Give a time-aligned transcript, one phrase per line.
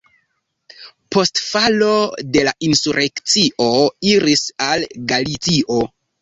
[1.15, 1.89] Post falo
[2.37, 3.69] de la insurekcio
[4.15, 5.79] iris al Galicio.